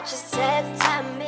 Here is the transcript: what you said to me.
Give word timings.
what 0.00 0.12
you 0.12 0.16
said 0.16 0.78
to 0.78 1.18
me. 1.18 1.27